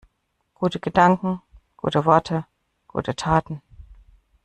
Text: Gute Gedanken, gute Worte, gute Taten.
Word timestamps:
Gute 0.55 0.79
Gedanken, 0.79 1.43
gute 1.77 2.05
Worte, 2.05 2.47
gute 2.87 3.15
Taten. 3.15 3.61